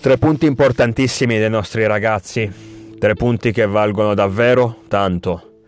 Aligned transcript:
Tre 0.00 0.16
punti 0.16 0.46
importantissimi 0.46 1.36
dei 1.36 1.50
nostri 1.50 1.86
ragazzi, 1.86 2.50
tre 2.98 3.12
punti 3.12 3.52
che 3.52 3.66
valgono 3.66 4.14
davvero 4.14 4.78
tanto. 4.88 5.60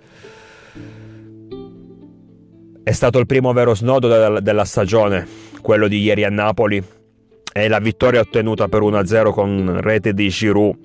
È 2.83 2.91
stato 2.93 3.19
il 3.19 3.27
primo 3.27 3.53
vero 3.53 3.75
snodo 3.75 4.41
della, 4.41 4.65
stagione, 4.65 5.29
quello 5.61 5.87
di 5.87 6.01
ieri 6.01 6.25
a 6.25 6.31
Napoli, 6.31 6.83
e 7.53 7.69
la 7.69 7.79
vittoria 7.79 8.21
ottenuta 8.21 8.69
per 8.69 8.81
1-0 8.81 9.33
con 9.33 9.79
rete 9.83 10.15
di 10.15 10.29
Giroud 10.31 10.77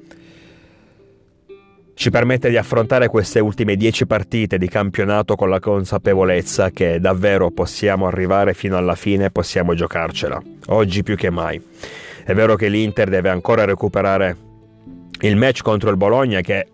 ci 1.93 2.09
permette 2.09 2.49
di 2.49 2.57
affrontare 2.57 3.07
queste 3.07 3.39
ultime 3.39 3.77
10 3.77 4.05
partite 4.05 4.57
di 4.57 4.67
campionato 4.67 5.35
con 5.35 5.49
la 5.49 5.61
consapevolezza 5.61 6.69
che 6.71 6.99
davvero 6.99 7.49
possiamo 7.51 8.07
arrivare 8.07 8.53
fino 8.53 8.75
alla 8.75 8.95
fine 8.95 9.25
e 9.25 9.31
possiamo 9.31 9.73
giocarcela, 9.73 10.39
oggi 10.67 11.01
più 11.01 11.15
che 11.15 11.29
mai. 11.29 11.59
È 12.27 12.33
vero 12.33 12.57
che 12.57 12.67
l'Inter 12.67 13.07
deve 13.07 13.29
ancora 13.29 13.63
recuperare 13.63 14.35
il 15.21 15.37
match 15.37 15.61
contro 15.61 15.89
il 15.89 15.95
Bologna 15.95 16.41
che 16.41 16.67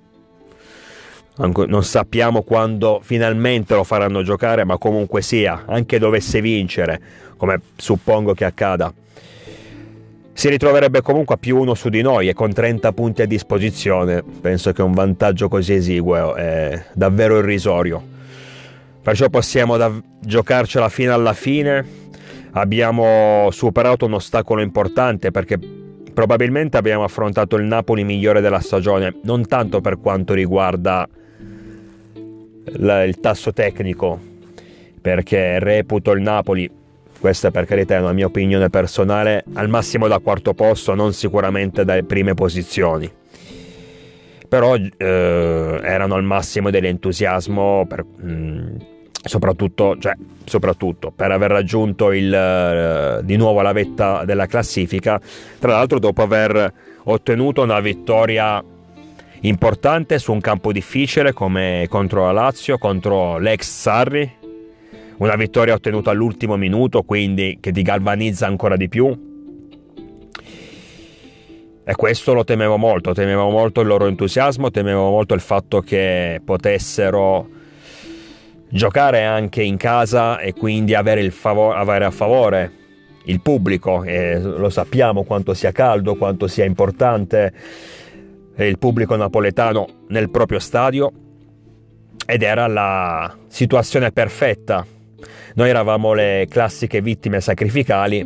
non 1.37 1.83
sappiamo 1.83 2.41
quando 2.41 3.01
finalmente 3.03 3.75
lo 3.75 3.83
faranno 3.83 4.23
giocare, 4.23 4.63
ma 4.63 4.79
comunque 4.79 5.21
sia, 5.21 5.65
anche 5.67 5.99
dovesse 5.99 6.41
vincere, 6.41 6.99
come 7.37 7.61
suppongo 7.75 8.33
che 8.33 8.45
accada, 8.45 8.91
si 10.33 10.49
ritroverebbe 10.49 11.03
comunque 11.03 11.35
a 11.35 11.37
più 11.37 11.59
uno 11.59 11.75
su 11.75 11.89
di 11.89 12.01
noi 12.01 12.29
e 12.29 12.33
con 12.33 12.51
30 12.51 12.91
punti 12.91 13.21
a 13.21 13.27
disposizione 13.27 14.23
penso 14.23 14.71
che 14.71 14.81
un 14.81 14.93
vantaggio 14.93 15.49
così 15.49 15.73
esiguo 15.73 16.33
è 16.33 16.83
davvero 16.93 17.37
irrisorio. 17.37 18.03
Perciò 19.03 19.29
possiamo 19.29 19.77
da- 19.77 20.01
giocarcela 20.19 20.89
fino 20.89 21.13
alla 21.13 21.33
fine 21.33 22.01
abbiamo 22.53 23.49
superato 23.51 24.05
un 24.05 24.13
ostacolo 24.13 24.61
importante 24.61 25.31
perché 25.31 25.59
probabilmente 26.13 26.77
abbiamo 26.77 27.03
affrontato 27.03 27.55
il 27.55 27.65
Napoli 27.65 28.03
migliore 28.03 28.41
della 28.41 28.59
stagione, 28.59 29.15
non 29.23 29.45
tanto 29.47 29.81
per 29.81 29.99
quanto 29.99 30.33
riguarda 30.33 31.07
il 32.15 33.17
tasso 33.19 33.51
tecnico, 33.51 34.19
perché 35.01 35.59
reputo 35.59 36.11
il 36.11 36.21
Napoli, 36.21 36.69
questa 37.19 37.51
per 37.51 37.65
carità 37.65 37.95
è 37.95 37.99
una 37.99 38.13
mia 38.13 38.27
opinione 38.27 38.69
personale, 38.69 39.43
al 39.53 39.69
massimo 39.69 40.07
da 40.07 40.19
quarto 40.19 40.53
posto, 40.53 40.93
non 40.93 41.13
sicuramente 41.13 41.83
dalle 41.83 42.03
prime 42.03 42.33
posizioni. 42.35 43.11
Però 44.47 44.75
eh, 44.75 45.79
erano 45.83 46.13
al 46.13 46.23
massimo 46.23 46.69
dell'entusiasmo 46.69 47.87
per, 47.87 48.03
mh, 48.03 48.77
soprattutto, 49.23 49.95
cioè, 49.99 50.13
soprattutto, 50.43 51.11
per 51.15 51.31
aver 51.31 51.51
raggiunto 51.51 52.11
il, 52.11 52.33
eh, 52.33 53.19
di 53.23 53.35
nuovo 53.37 53.61
la 53.61 53.71
vetta 53.71 54.25
della 54.25 54.45
classifica, 54.45 55.19
tra 55.59 55.71
l'altro 55.71 55.99
dopo 55.99 56.21
aver 56.21 56.73
ottenuto 57.05 57.61
una 57.61 57.79
vittoria 57.79 58.63
importante 59.41 60.19
su 60.19 60.31
un 60.31 60.39
campo 60.39 60.71
difficile 60.71 61.33
come 61.33 61.85
contro 61.89 62.25
la 62.25 62.31
Lazio, 62.31 62.77
contro 62.77 63.37
l'ex 63.37 63.63
Sarri, 63.63 64.31
una 65.17 65.35
vittoria 65.35 65.73
ottenuta 65.73 66.11
all'ultimo 66.11 66.55
minuto, 66.57 67.03
quindi 67.03 67.57
che 67.61 67.71
ti 67.71 67.81
galvanizza 67.81 68.45
ancora 68.45 68.75
di 68.75 68.89
più. 68.89 69.31
E 71.85 71.95
questo 71.95 72.33
lo 72.33 72.45
temevo 72.45 72.77
molto, 72.77 73.13
temevo 73.13 73.49
molto 73.49 73.81
il 73.81 73.87
loro 73.87 74.07
entusiasmo, 74.07 74.71
temevo 74.71 75.09
molto 75.09 75.33
il 75.33 75.41
fatto 75.41 75.81
che 75.81 76.39
potessero 76.43 77.61
giocare 78.73 79.23
anche 79.23 79.61
in 79.61 79.77
casa 79.77 80.39
e 80.39 80.53
quindi 80.53 80.95
avere, 80.95 81.29
favore, 81.29 81.77
avere 81.77 82.05
a 82.05 82.11
favore 82.11 82.71
il 83.25 83.39
pubblico 83.39 84.03
e 84.03 84.39
lo 84.39 84.69
sappiamo 84.69 85.23
quanto 85.23 85.53
sia 85.53 85.71
caldo, 85.71 86.15
quanto 86.15 86.47
sia 86.47 86.65
importante 86.65 87.53
il 88.57 88.79
pubblico 88.79 89.15
napoletano 89.15 90.05
nel 90.07 90.31
proprio 90.31 90.57
stadio 90.57 91.11
ed 92.25 92.41
era 92.41 92.65
la 92.65 93.35
situazione 93.47 94.11
perfetta. 94.11 94.85
Noi 95.53 95.69
eravamo 95.69 96.13
le 96.13 96.47
classiche 96.49 96.99
vittime 96.99 97.41
sacrificali 97.41 98.19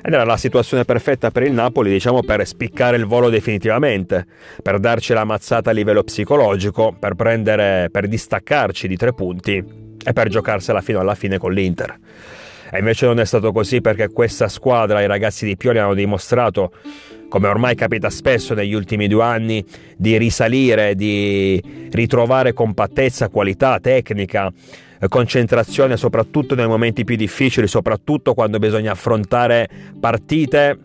ed 0.00 0.12
era 0.12 0.24
la 0.24 0.36
situazione 0.36 0.84
perfetta 0.84 1.32
per 1.32 1.42
il 1.42 1.52
Napoli, 1.52 1.90
diciamo, 1.90 2.22
per 2.22 2.46
spiccare 2.46 2.96
il 2.96 3.04
volo 3.04 3.30
definitivamente, 3.30 4.26
per 4.62 4.78
darci 4.78 5.12
la 5.12 5.24
mazzata 5.24 5.70
a 5.70 5.72
livello 5.72 6.04
psicologico, 6.04 6.94
per 6.96 7.14
prendere, 7.14 7.88
per 7.90 8.06
distaccarci 8.06 8.86
di 8.86 8.96
tre 8.96 9.12
punti 9.12 9.86
e 10.04 10.12
per 10.12 10.28
giocarsela 10.28 10.80
fino 10.80 11.00
alla 11.00 11.14
fine 11.14 11.38
con 11.38 11.52
l'Inter. 11.52 11.98
E 12.70 12.78
invece 12.78 13.06
non 13.06 13.18
è 13.18 13.24
stato 13.24 13.50
così 13.50 13.80
perché 13.80 14.08
questa 14.08 14.48
squadra, 14.48 15.00
i 15.00 15.06
ragazzi 15.06 15.46
di 15.46 15.56
Pioli 15.56 15.78
hanno 15.78 15.94
dimostrato, 15.94 16.72
come 17.28 17.48
ormai 17.48 17.74
capita 17.74 18.10
spesso 18.10 18.54
negli 18.54 18.74
ultimi 18.74 19.08
due 19.08 19.22
anni, 19.22 19.64
di 19.96 20.18
risalire, 20.18 20.94
di 20.94 21.88
ritrovare 21.90 22.52
compattezza, 22.52 23.30
qualità, 23.30 23.78
tecnica, 23.80 24.52
concentrazione 25.08 25.96
soprattutto 25.96 26.54
nei 26.54 26.66
momenti 26.66 27.04
più 27.04 27.16
difficili, 27.16 27.66
soprattutto 27.66 28.34
quando 28.34 28.58
bisogna 28.58 28.92
affrontare 28.92 29.68
partite 29.98 30.78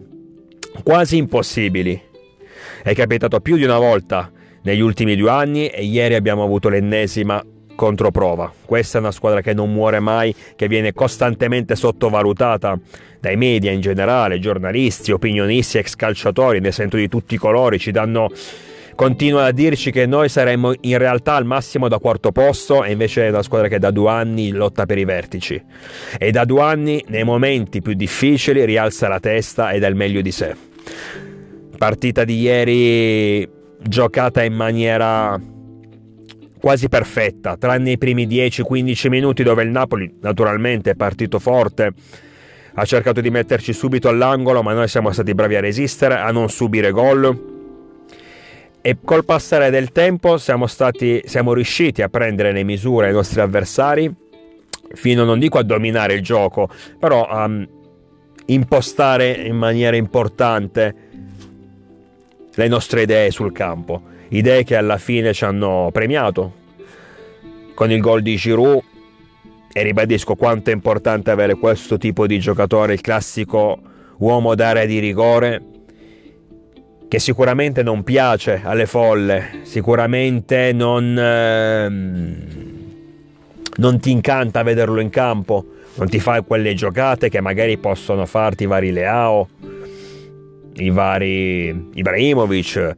quasi 0.84 1.18
impossibili. 1.18 2.02
È 2.82 2.94
capitato 2.94 3.40
più 3.42 3.58
di 3.58 3.64
una 3.66 3.78
volta 3.78 4.32
negli 4.64 4.82
ultimi 4.82 5.16
due 5.18 5.30
anni 5.30 5.68
e 5.68 5.84
ieri 5.84 6.16
abbiamo 6.16 6.44
avuto 6.44 6.70
l'ennesima 6.70 7.44
controprova. 7.76 8.52
Questa 8.66 8.98
è 8.98 9.02
una 9.02 9.12
squadra 9.12 9.42
che 9.42 9.54
non 9.54 9.72
muore 9.72 10.00
mai, 10.00 10.36
che 10.56 10.68
viene 10.68 10.94
costantemente 10.94 11.76
sottovalutata 11.76 12.80
dai 13.20 13.38
media 13.38 13.72
in 13.72 13.82
generale, 13.82 14.40
giornalisti, 14.40 15.12
opinionisti, 15.12 15.78
ex 15.78 15.96
calciatori, 15.96 16.60
ne 16.60 16.72
sento 16.72 16.98
di 16.98 17.08
tutti 17.08 17.36
i 17.36 17.38
colori, 17.38 17.80
ci 17.80 17.92
danno 17.92 18.30
continuano 18.96 19.48
a 19.48 19.52
dirci 19.52 19.92
che 19.92 20.06
noi 20.06 20.30
saremmo 20.30 20.74
in 20.82 20.98
realtà 20.98 21.36
al 21.36 21.46
massimo 21.46 21.88
da 21.88 21.98
quarto 21.98 22.32
posto 22.32 22.84
e 22.84 22.92
invece 22.92 23.26
è 23.26 23.30
una 23.30 23.42
squadra 23.42 23.68
che 23.68 23.80
da 23.80 23.92
due 23.92 24.10
anni 24.10 24.52
lotta 24.52 24.86
per 24.86 24.98
i 24.98 25.06
vertici 25.06 25.62
e 26.18 26.32
da 26.32 26.46
due 26.46 26.62
anni 26.62 27.04
nei 27.08 27.24
momenti 27.24 27.82
più 27.82 27.94
difficili 27.94 28.64
rialza 28.66 29.08
la 29.08 29.20
testa 29.20 29.72
ed 29.72 29.84
è 29.84 29.88
il 29.88 29.96
meglio 29.96 30.22
di 30.22 30.32
sé. 30.32 30.56
Partita 31.78 32.24
di 32.24 32.40
ieri 32.40 33.50
giocata 33.82 34.44
in 34.44 34.54
maniera 34.54 35.40
quasi 36.64 36.88
perfetta, 36.88 37.58
tranne 37.58 37.92
i 37.92 37.98
primi 37.98 38.26
10-15 38.26 39.10
minuti 39.10 39.44
dove 39.44 39.64
il 39.64 39.70
Napoli 39.70 40.20
naturalmente 40.22 40.92
è 40.92 40.96
partito 40.96 41.38
forte, 41.38 41.92
ha 42.76 42.86
cercato 42.86 43.20
di 43.20 43.30
metterci 43.30 43.74
subito 43.74 44.08
all'angolo, 44.08 44.64
ma 44.64 44.72
noi 44.72 44.88
siamo 44.88 45.12
stati 45.12 45.34
bravi 45.34 45.58
a 45.58 45.60
resistere, 45.60 46.16
a 46.16 46.32
non 46.32 46.48
subire 46.48 46.92
gol. 46.92 47.52
E 48.80 48.98
col 49.04 49.26
passare 49.26 49.72
del 49.72 49.92
tempo 49.92 50.38
siamo, 50.38 50.66
stati, 50.66 51.22
siamo 51.26 51.54
riusciti 51.54 52.02
a 52.02 52.08
prendere 52.08 52.54
le 52.54 52.64
misure 52.64 53.08
ai 53.08 53.14
nostri 53.14 53.42
avversari, 53.42 54.10
fino 54.94 55.26
non 55.26 55.40
dico 55.40 55.58
a 55.58 55.64
dominare 55.64 56.14
il 56.14 56.22
gioco, 56.22 56.70
però 56.98 57.28
a 57.28 57.46
mm, 57.46 57.64
impostare 58.46 59.32
in 59.34 59.58
maniera 59.58 59.98
importante 59.98 60.96
le 62.56 62.68
nostre 62.70 63.02
idee 63.02 63.32
sul 63.32 63.52
campo 63.52 64.12
idee 64.38 64.64
che 64.64 64.76
alla 64.76 64.98
fine 64.98 65.34
ci 65.34 65.46
hanno 65.46 65.90
premiato. 65.92 66.62
Con 67.74 67.92
il 67.92 68.00
gol 68.00 68.22
di 68.22 68.36
Giroud 68.36 68.82
e 69.72 69.82
ribadisco 69.82 70.36
quanto 70.36 70.70
è 70.70 70.74
importante 70.74 71.32
avere 71.32 71.56
questo 71.56 71.98
tipo 71.98 72.28
di 72.28 72.40
giocatore, 72.40 72.94
il 72.94 73.02
classico 73.02 73.80
uomo 74.18 74.54
d'area 74.54 74.86
di 74.86 75.00
rigore 75.00 75.62
che 77.08 77.20
sicuramente 77.20 77.84
non 77.84 78.04
piace 78.04 78.62
alle 78.64 78.86
folle, 78.88 79.60
sicuramente 79.64 80.72
non, 80.74 81.16
ehm, 81.16 82.38
non 83.78 84.00
ti 84.00 84.10
incanta 84.10 84.64
vederlo 84.64 85.00
in 85.00 85.10
campo, 85.10 85.66
non 85.96 86.10
ti 86.10 86.20
fa 86.20 86.42
quelle 86.42 86.74
giocate 86.74 87.30
che 87.30 87.40
magari 87.40 87.78
possono 87.78 88.26
farti 88.26 88.64
i 88.64 88.66
vari 88.66 88.92
Leao, 88.92 89.48
i 90.76 90.90
vari 90.90 91.90
Ibrahimovic, 91.94 92.96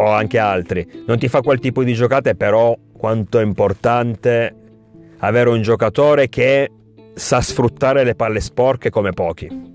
o 0.00 0.06
anche 0.06 0.38
altri. 0.38 0.86
Non 1.06 1.18
ti 1.18 1.28
fa 1.28 1.42
quel 1.42 1.58
tipo 1.58 1.84
di 1.84 1.92
giocate, 1.92 2.34
però 2.34 2.76
quanto 2.92 3.38
è 3.38 3.42
importante 3.42 4.54
avere 5.18 5.50
un 5.50 5.60
giocatore 5.60 6.28
che 6.28 6.70
sa 7.14 7.40
sfruttare 7.42 8.02
le 8.02 8.14
palle 8.14 8.40
sporche 8.40 8.88
come 8.88 9.12
pochi. 9.12 9.68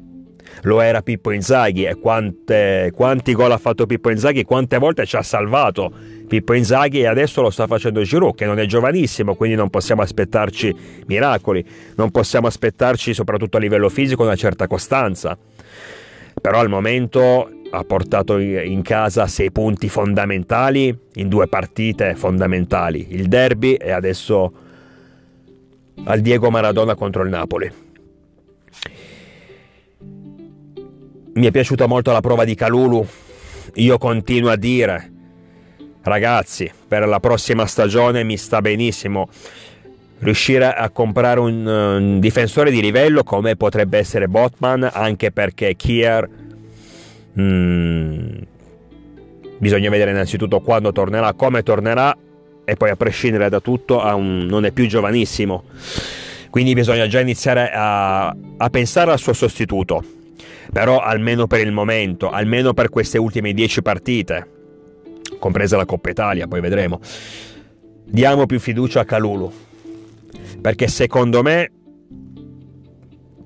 Lo 0.62 0.82
era 0.82 1.02
Pippo 1.02 1.32
Inzaghi 1.32 1.84
e 1.84 1.96
quante, 1.96 2.92
quanti 2.96 3.34
gol 3.34 3.52
ha 3.52 3.58
fatto 3.58 3.86
Pippo 3.86 4.10
Inzaghi, 4.10 4.44
quante 4.46 4.80
volte 4.80 5.06
ci 5.06 5.16
ha 5.16 5.22
salvato 5.22 5.92
Pippo 6.28 6.54
Inzaghi 6.54 7.02
e 7.02 7.08
adesso 7.08 7.42
lo 7.42 7.52
sta 7.52 7.68
facendo 7.68 8.02
Giroud 8.02 8.34
che 8.34 8.46
non 8.46 8.58
è 8.58 8.66
giovanissimo, 8.66 9.36
quindi 9.36 9.56
non 9.56 9.70
possiamo 9.70 10.02
aspettarci 10.02 10.76
miracoli, 11.06 11.64
non 11.98 12.10
possiamo 12.10 12.48
aspettarci 12.48 13.14
soprattutto 13.14 13.58
a 13.58 13.60
livello 13.60 13.90
fisico 13.90 14.24
una 14.24 14.36
certa 14.36 14.66
costanza. 14.66 15.38
Però 16.42 16.60
al 16.60 16.70
momento 16.70 17.50
ha 17.76 17.84
portato 17.84 18.38
in 18.38 18.82
casa 18.82 19.28
sei 19.28 19.52
punti 19.52 19.90
fondamentali 19.90 20.98
in 21.16 21.30
due 21.30 21.48
partite 21.48 22.16
fondamentali, 22.16 23.08
il 23.10 23.28
derby 23.28 23.74
e 23.74 23.92
adesso 23.92 24.52
al 26.06 26.20
Diego 26.22 26.50
Maradona 26.50 26.96
contro 26.96 27.24
il 27.24 27.30
Napoli. 27.30 27.84
mi 31.36 31.48
è 31.48 31.52
piaciuta 31.52 31.86
molto 31.86 32.12
la 32.12 32.22
prova 32.22 32.46
di 32.46 32.56
Calulu. 32.56 33.06
Io 33.76 33.98
continuo 33.98 34.52
a 34.52 34.56
dire, 34.56 35.12
ragazzi, 36.04 36.72
per 36.88 37.08
la 37.08 37.20
prossima 37.20 37.66
stagione 37.66 38.24
mi 38.24 38.38
sta 38.38 38.62
benissimo 38.62 39.28
riuscire 40.20 40.74
a 40.74 40.90
comprare 40.92 41.42
un, 41.42 41.66
un 41.66 42.20
difensore 42.22 42.72
di 42.72 42.80
livello 42.80 43.24
come 43.24 43.58
potrebbe 43.58 43.98
essere 43.98 44.30
Botman, 44.30 44.90
anche 44.94 45.32
perché 45.32 45.76
Kier 45.76 46.28
mm, 47.40 48.38
bisogna 49.58 49.90
vedere 49.90 50.12
innanzitutto 50.12 50.60
quando 50.60 50.92
tornerà, 50.92 51.34
come 51.34 51.64
tornerà 51.64 52.16
e 52.64 52.76
poi 52.76 52.90
a 52.90 52.96
prescindere 52.96 53.50
da 53.50 53.60
tutto 53.60 54.00
un, 54.00 54.46
non 54.46 54.66
è 54.66 54.72
più 54.72 54.88
giovanissimo. 54.88 55.64
Quindi 56.50 56.74
bisogna 56.74 57.08
già 57.08 57.20
iniziare 57.20 57.70
a, 57.74 58.28
a 58.28 58.70
pensare 58.70 59.12
al 59.12 59.20
suo 59.20 59.34
sostituto. 59.34 60.04
Però 60.72 61.00
almeno 61.00 61.48
per 61.48 61.60
il 61.62 61.72
momento, 61.72 62.30
almeno 62.30 62.74
per 62.74 62.90
queste 62.90 63.18
ultime 63.18 63.54
10 63.54 63.82
partite, 63.82 64.48
compresa 65.38 65.78
la 65.78 65.86
Coppa 65.86 66.10
Italia, 66.10 66.48
poi 66.48 66.62
vedremo, 66.62 67.00
diamo 68.06 68.46
più 68.46 68.60
fiducia 68.60 69.02
a 69.02 69.06
Calulu. 69.06 69.52
Perché 70.62 70.88
secondo 70.88 71.44
me 71.44 71.72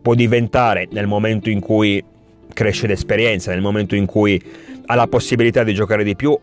può 0.01 0.13
diventare 0.13 0.88
nel 0.91 1.07
momento 1.07 1.50
in 1.50 1.59
cui 1.59 2.03
cresce 2.60 2.88
l'esperienza, 2.88 3.52
nel 3.52 3.62
momento 3.62 3.96
in 3.96 4.06
cui 4.06 4.42
ha 4.88 4.96
la 4.96 5.08
possibilità 5.08 5.64
di 5.64 5.74
giocare 5.74 6.04
di 6.04 6.18
più, 6.18 6.38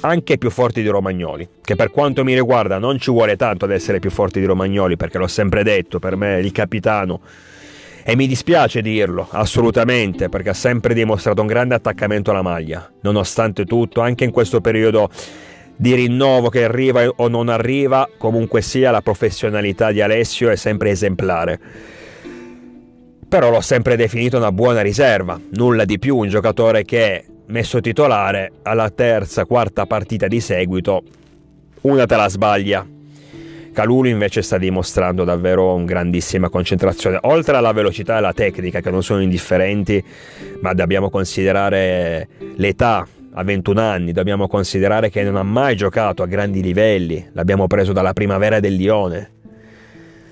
anche 0.00 0.38
più 0.38 0.48
forti 0.48 0.80
di 0.80 0.88
Romagnoli, 0.88 1.46
che 1.60 1.76
per 1.76 1.90
quanto 1.90 2.24
mi 2.24 2.32
riguarda 2.32 2.78
non 2.78 2.98
ci 2.98 3.10
vuole 3.10 3.36
tanto 3.36 3.66
ad 3.66 3.72
essere 3.72 3.98
più 3.98 4.08
forti 4.08 4.40
di 4.40 4.46
Romagnoli, 4.46 4.96
perché 4.96 5.18
l'ho 5.18 5.26
sempre 5.26 5.62
detto, 5.62 5.98
per 5.98 6.16
me 6.16 6.38
il 6.38 6.52
capitano. 6.52 7.20
E 8.02 8.16
mi 8.16 8.26
dispiace 8.26 8.80
dirlo, 8.80 9.28
assolutamente, 9.30 10.30
perché 10.30 10.48
ha 10.48 10.54
sempre 10.54 10.94
dimostrato 10.94 11.42
un 11.42 11.46
grande 11.46 11.74
attaccamento 11.74 12.30
alla 12.30 12.40
maglia, 12.40 12.90
nonostante 13.02 13.66
tutto, 13.66 14.00
anche 14.00 14.24
in 14.24 14.30
questo 14.30 14.62
periodo 14.62 15.10
di 15.76 15.92
rinnovo 15.92 16.48
che 16.48 16.64
arriva 16.64 17.06
o 17.14 17.28
non 17.28 17.50
arriva, 17.50 18.08
comunque 18.16 18.62
sia 18.62 18.90
la 18.90 19.02
professionalità 19.02 19.92
di 19.92 20.00
Alessio 20.00 20.48
è 20.48 20.56
sempre 20.56 20.88
esemplare. 20.88 21.60
Però 23.28 23.50
l'ho 23.50 23.60
sempre 23.60 23.96
definito 23.96 24.38
una 24.38 24.52
buona 24.52 24.80
riserva, 24.80 25.38
nulla 25.50 25.84
di 25.84 25.98
più, 25.98 26.16
un 26.16 26.28
giocatore 26.28 26.82
che 26.84 27.26
messo 27.48 27.78
titolare 27.80 28.52
alla 28.62 28.88
terza, 28.88 29.44
quarta 29.44 29.84
partita 29.84 30.26
di 30.28 30.40
seguito, 30.40 31.02
una 31.82 32.06
te 32.06 32.16
la 32.16 32.28
sbaglia. 32.28 32.86
Calulu 33.74 34.08
invece 34.08 34.40
sta 34.40 34.56
dimostrando 34.56 35.24
davvero 35.24 35.74
una 35.74 35.84
grandissima 35.84 36.48
concentrazione, 36.48 37.18
oltre 37.22 37.56
alla 37.56 37.72
velocità 37.72 38.14
e 38.14 38.16
alla 38.16 38.32
tecnica 38.32 38.80
che 38.80 38.90
non 38.90 39.02
sono 39.02 39.20
indifferenti, 39.20 40.02
ma 40.62 40.72
dobbiamo 40.72 41.10
considerare 41.10 42.28
l'età, 42.56 43.06
a 43.34 43.44
21 43.44 43.80
anni, 43.80 44.12
dobbiamo 44.12 44.48
considerare 44.48 45.10
che 45.10 45.22
non 45.22 45.36
ha 45.36 45.44
mai 45.44 45.76
giocato 45.76 46.22
a 46.22 46.26
grandi 46.26 46.60
livelli, 46.60 47.28
l'abbiamo 47.32 47.66
preso 47.66 47.92
dalla 47.92 48.12
primavera 48.12 48.58
del 48.58 48.74
Lione, 48.74 49.30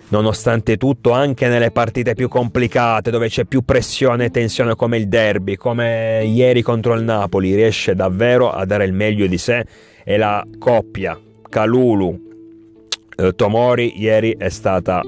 Nonostante 0.08 0.76
tutto, 0.76 1.10
anche 1.10 1.48
nelle 1.48 1.72
partite 1.72 2.14
più 2.14 2.28
complicate, 2.28 3.10
dove 3.10 3.26
c'è 3.28 3.44
più 3.44 3.62
pressione 3.62 4.26
e 4.26 4.30
tensione 4.30 4.76
come 4.76 4.98
il 4.98 5.08
derby, 5.08 5.56
come 5.56 6.22
ieri 6.24 6.62
contro 6.62 6.94
il 6.94 7.02
Napoli, 7.02 7.56
riesce 7.56 7.96
davvero 7.96 8.50
a 8.50 8.64
dare 8.64 8.84
il 8.84 8.92
meglio 8.92 9.26
di 9.26 9.36
sé 9.36 9.66
e 10.04 10.16
la 10.16 10.46
coppia 10.58 11.18
Calulu-Tomori 11.48 13.92
eh, 13.92 13.98
ieri 13.98 14.36
è 14.38 14.48
stata 14.48 15.02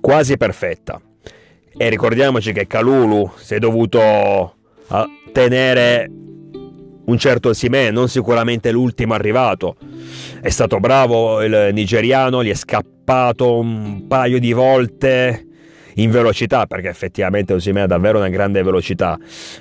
quasi 0.00 0.36
perfetta. 0.36 1.00
E 1.76 1.88
ricordiamoci 1.88 2.52
che 2.52 2.66
Calulu 2.66 3.30
si 3.36 3.54
è 3.54 3.58
dovuto 3.58 4.54
tenere 5.32 6.10
un 7.10 7.18
certo 7.18 7.52
Simè, 7.52 7.90
non 7.90 8.08
sicuramente 8.08 8.70
l'ultimo 8.70 9.14
arrivato. 9.14 9.76
È 10.40 10.48
stato 10.48 10.78
bravo 10.78 11.42
il 11.42 11.70
nigeriano, 11.72 12.42
gli 12.42 12.50
è 12.50 12.54
scappato 12.54 13.58
un 13.58 14.06
paio 14.06 14.38
di 14.38 14.52
volte 14.52 15.46
in 15.96 16.10
velocità, 16.10 16.66
perché 16.66 16.88
effettivamente 16.88 17.52
Osimè 17.52 17.80
ha 17.80 17.86
davvero 17.86 18.18
una 18.18 18.28
grande 18.28 18.62
velocità, 18.62 19.18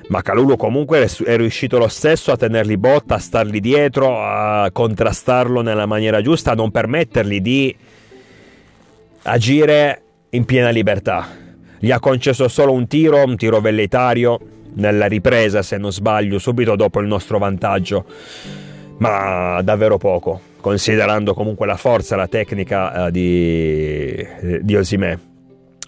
ma 0.09 0.21
Calulu 0.21 0.55
comunque 0.55 1.09
è 1.25 1.35
riuscito 1.35 1.79
lo 1.79 1.87
stesso 1.87 2.31
a 2.31 2.37
tenerli 2.37 2.77
botta, 2.77 3.15
a 3.15 3.19
stargli 3.19 3.59
dietro, 3.59 4.21
a 4.21 4.69
contrastarlo 4.71 5.61
nella 5.61 5.87
maniera 5.87 6.21
giusta, 6.21 6.51
a 6.51 6.55
non 6.55 6.69
permettergli 6.69 7.41
di 7.41 7.75
agire 9.23 10.01
in 10.29 10.45
piena 10.45 10.69
libertà. 10.69 11.27
Gli 11.79 11.91
ha 11.91 11.99
concesso 11.99 12.47
solo 12.47 12.73
un 12.73 12.87
tiro, 12.87 13.23
un 13.23 13.35
tiro 13.35 13.59
velleitario, 13.59 14.39
nella 14.75 15.07
ripresa, 15.07 15.61
se 15.61 15.77
non 15.77 15.91
sbaglio, 15.91 16.39
subito 16.39 16.75
dopo 16.75 16.99
il 16.99 17.07
nostro 17.07 17.37
vantaggio, 17.37 18.05
ma 18.97 19.61
davvero 19.61 19.97
poco, 19.97 20.39
considerando 20.61 21.33
comunque 21.33 21.65
la 21.65 21.77
forza, 21.77 22.15
la 22.15 22.27
tecnica 22.27 23.07
eh, 23.07 23.11
di, 23.11 24.27
di 24.61 24.75
Osimè. 24.75 25.17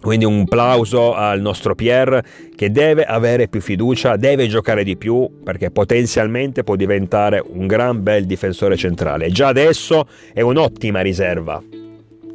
Quindi 0.01 0.25
un 0.25 0.45
plauso 0.45 1.13
al 1.13 1.41
nostro 1.41 1.75
Pierre 1.75 2.23
che 2.55 2.71
deve 2.71 3.03
avere 3.03 3.47
più 3.47 3.61
fiducia, 3.61 4.15
deve 4.15 4.47
giocare 4.47 4.83
di 4.83 4.97
più 4.97 5.29
perché 5.43 5.69
potenzialmente 5.69 6.63
può 6.63 6.75
diventare 6.75 7.43
un 7.45 7.67
gran 7.67 8.01
bel 8.01 8.25
difensore 8.25 8.77
centrale. 8.77 9.29
Già 9.29 9.47
adesso 9.49 10.07
è 10.33 10.41
un'ottima 10.41 11.01
riserva, 11.01 11.61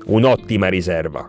un'ottima 0.05 0.69
riserva 0.69 1.29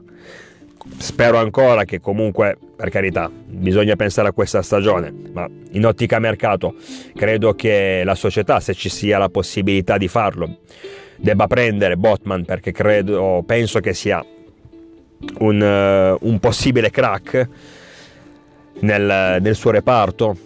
spero 0.98 1.38
ancora 1.38 1.84
che 1.84 2.00
comunque, 2.00 2.58
per 2.76 2.90
carità, 2.90 3.30
bisogna 3.30 3.96
pensare 3.96 4.30
a 4.30 4.32
questa 4.32 4.62
stagione, 4.62 5.14
ma 5.32 5.48
in 5.72 5.86
ottica 5.86 6.20
mercato 6.20 6.76
credo 7.16 7.54
che 7.54 8.02
la 8.04 8.16
società, 8.16 8.60
se 8.60 8.74
ci 8.74 8.90
sia 8.90 9.18
la 9.18 9.30
possibilità 9.30 9.98
di 9.98 10.08
farlo, 10.08 10.60
debba 11.18 11.48
prendere 11.48 11.98
Botman 11.98 12.46
perché 12.46 12.72
credo, 12.72 13.44
penso 13.46 13.80
che 13.80 13.94
sia 13.94 14.24
un, 15.40 15.62
uh, 16.20 16.28
un 16.28 16.40
possibile 16.40 16.90
crack 16.90 17.50
nel, 18.82 19.38
nel 19.42 19.56
suo 19.56 19.72
reparto 19.72 20.38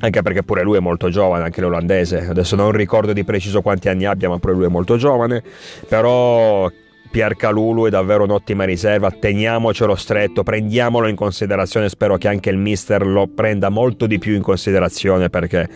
anche 0.00 0.22
perché 0.22 0.42
pure 0.42 0.62
lui 0.62 0.76
è 0.76 0.80
molto 0.80 1.08
giovane, 1.08 1.44
anche 1.44 1.60
l'olandese. 1.60 2.26
Adesso 2.28 2.56
non 2.56 2.72
ricordo 2.72 3.12
di 3.12 3.24
preciso 3.24 3.62
quanti 3.62 3.88
anni 3.88 4.04
abbia, 4.04 4.28
ma 4.28 4.38
pure 4.38 4.54
lui 4.54 4.64
è 4.64 4.68
molto 4.68 4.96
giovane. 4.96 5.42
Però 5.88 6.70
Pier 7.14 7.36
Calulu 7.36 7.86
è 7.86 7.90
davvero 7.90 8.24
un'ottima 8.24 8.64
riserva, 8.64 9.08
teniamocelo 9.08 9.94
stretto, 9.94 10.42
prendiamolo 10.42 11.06
in 11.06 11.14
considerazione, 11.14 11.88
spero 11.88 12.16
che 12.16 12.26
anche 12.26 12.50
il 12.50 12.56
mister 12.56 13.06
lo 13.06 13.28
prenda 13.28 13.68
molto 13.68 14.08
di 14.08 14.18
più 14.18 14.34
in 14.34 14.42
considerazione 14.42 15.30
perché 15.30 15.68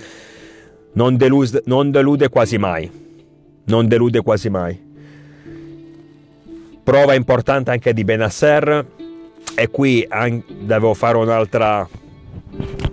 non 0.95 1.17
delude, 1.17 1.63
non 1.67 1.93
delude 1.93 2.29
quasi 2.29 2.59
mai, 2.59 2.91
non 3.67 3.87
delude 3.87 4.21
quasi 4.23 4.51
mai. 4.51 4.83
Prova 6.83 7.15
importante 7.15 7.71
anche 7.71 7.93
di 7.93 8.03
Benasser 8.03 8.87
e 9.55 9.69
qui 9.69 10.05
devo 10.63 10.93
fare 10.93 11.19
un'altra 11.19 11.89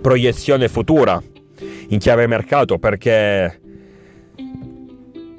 proiezione 0.00 0.68
futura 0.68 1.20
in 1.88 1.98
chiave 1.98 2.28
mercato 2.28 2.78
perché 2.78 3.58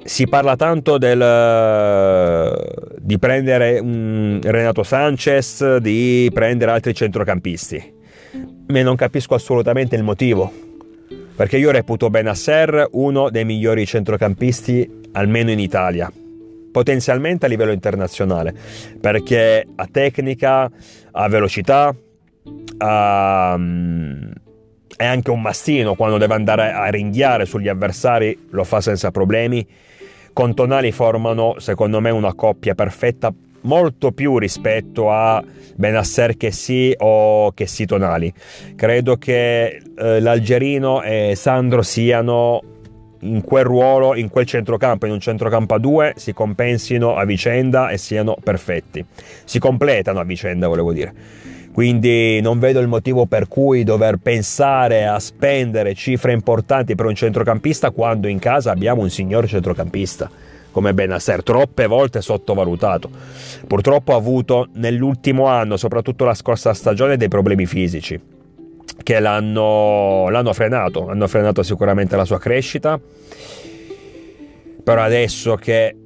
si 0.08 0.26
parla 0.26 0.56
tanto 0.56 0.96
del, 0.96 2.56
di 2.98 3.18
prendere 3.18 3.78
um, 3.78 4.40
Renato 4.40 4.82
Sanchez, 4.82 5.76
di 5.76 6.30
prendere 6.32 6.70
altri 6.70 6.94
centrocampisti. 6.94 7.94
Ma 8.68 8.82
non 8.82 8.96
capisco 8.96 9.34
assolutamente 9.34 9.96
il 9.96 10.02
motivo. 10.02 10.50
Perché 11.36 11.58
io 11.58 11.70
reputo 11.70 12.08
Benasser 12.08 12.88
uno 12.92 13.28
dei 13.28 13.44
migliori 13.44 13.84
centrocampisti, 13.84 14.90
almeno 15.12 15.50
in 15.50 15.58
Italia. 15.58 16.10
Potenzialmente 16.72 17.44
a 17.44 17.48
livello 17.50 17.72
internazionale. 17.72 18.54
Perché 18.98 19.66
ha 19.74 19.88
tecnica, 19.92 20.70
ha 21.10 21.28
velocità, 21.28 21.94
ha, 22.78 23.54
um, 23.56 24.32
è 24.98 25.06
anche 25.06 25.30
un 25.30 25.40
mastino 25.40 25.94
quando 25.94 26.18
deve 26.18 26.34
andare 26.34 26.72
a 26.72 26.88
ringhiare 26.88 27.46
sugli 27.46 27.68
avversari, 27.68 28.48
lo 28.50 28.64
fa 28.64 28.82
senza 28.82 29.10
problemi 29.10 29.66
con 30.38 30.54
Tonali 30.54 30.92
formano 30.92 31.56
secondo 31.58 32.00
me 32.00 32.10
una 32.10 32.32
coppia 32.32 32.76
perfetta 32.76 33.34
molto 33.62 34.12
più 34.12 34.38
rispetto 34.38 35.10
a 35.10 35.42
Benasser 35.74 36.36
che 36.36 36.52
sì 36.52 36.94
o 36.96 37.50
che 37.50 37.66
sì 37.66 37.86
Tonali. 37.86 38.32
Credo 38.76 39.16
che 39.16 39.82
eh, 39.96 40.20
l'Algerino 40.20 41.02
e 41.02 41.32
Sandro 41.34 41.82
siano 41.82 42.62
in 43.22 43.42
quel 43.42 43.64
ruolo, 43.64 44.14
in 44.14 44.28
quel 44.28 44.46
centrocampo, 44.46 45.06
in 45.06 45.12
un 45.12 45.18
centrocampo 45.18 45.74
a 45.74 45.78
due, 45.78 46.12
si 46.14 46.32
compensino 46.32 47.16
a 47.16 47.24
vicenda 47.24 47.88
e 47.88 47.98
siano 47.98 48.36
perfetti. 48.40 49.04
Si 49.42 49.58
completano 49.58 50.20
a 50.20 50.24
vicenda, 50.24 50.68
volevo 50.68 50.92
dire. 50.92 51.12
Quindi 51.78 52.40
non 52.40 52.58
vedo 52.58 52.80
il 52.80 52.88
motivo 52.88 53.26
per 53.26 53.46
cui 53.46 53.84
dover 53.84 54.16
pensare 54.16 55.06
a 55.06 55.20
spendere 55.20 55.94
cifre 55.94 56.32
importanti 56.32 56.96
per 56.96 57.06
un 57.06 57.14
centrocampista 57.14 57.92
quando 57.92 58.26
in 58.26 58.40
casa 58.40 58.72
abbiamo 58.72 59.02
un 59.02 59.10
signor 59.10 59.46
centrocampista 59.46 60.28
come 60.72 60.92
Benasser, 60.92 61.44
troppe 61.44 61.86
volte 61.86 62.20
sottovalutato. 62.20 63.08
Purtroppo 63.68 64.12
ha 64.12 64.16
avuto 64.16 64.66
nell'ultimo 64.72 65.46
anno, 65.46 65.76
soprattutto 65.76 66.24
la 66.24 66.34
scorsa 66.34 66.74
stagione, 66.74 67.16
dei 67.16 67.28
problemi 67.28 67.64
fisici 67.64 68.20
che 69.00 69.20
l'hanno, 69.20 70.28
l'hanno 70.30 70.52
frenato, 70.52 71.08
hanno 71.08 71.28
frenato 71.28 71.62
sicuramente 71.62 72.16
la 72.16 72.24
sua 72.24 72.40
crescita, 72.40 72.98
però 74.82 75.00
adesso 75.00 75.54
che 75.54 75.96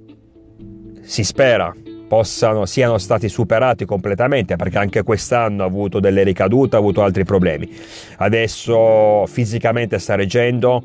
si 1.00 1.24
spera 1.24 1.74
possano, 2.12 2.66
siano 2.66 2.98
stati 2.98 3.30
superati 3.30 3.86
completamente 3.86 4.56
perché 4.56 4.76
anche 4.76 5.02
quest'anno 5.02 5.62
ha 5.62 5.66
avuto 5.66 5.98
delle 5.98 6.24
ricadute, 6.24 6.76
ha 6.76 6.78
avuto 6.78 7.02
altri 7.02 7.24
problemi. 7.24 7.74
Adesso 8.18 9.24
fisicamente 9.26 9.98
sta 9.98 10.14
reggendo 10.14 10.84